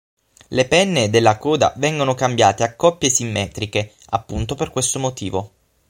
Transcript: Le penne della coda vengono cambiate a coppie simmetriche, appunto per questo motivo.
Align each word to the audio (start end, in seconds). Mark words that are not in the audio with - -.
Le 0.47 0.67
penne 0.67 1.11
della 1.11 1.37
coda 1.37 1.75
vengono 1.77 2.15
cambiate 2.15 2.63
a 2.63 2.73
coppie 2.75 3.11
simmetriche, 3.11 3.93
appunto 4.09 4.55
per 4.55 4.71
questo 4.71 4.97
motivo. 4.97 5.51